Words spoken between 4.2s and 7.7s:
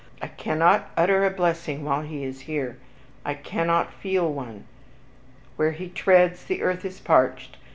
one. Where he treads, the earth is parched!